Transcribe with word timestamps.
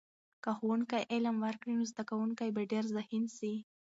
که 0.43 0.51
ښوونکی 0.57 1.01
علم 1.13 1.35
ورکړي، 1.45 1.73
نو 1.79 1.83
زده 1.91 2.03
کونکي 2.09 2.47
به 2.55 2.61
ډېر 2.71 2.85
ذهین 2.95 3.25
سي. 3.37 3.53